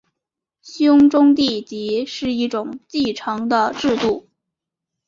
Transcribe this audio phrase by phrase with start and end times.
[0.63, 4.27] 兄终弟及是一种继承的制度。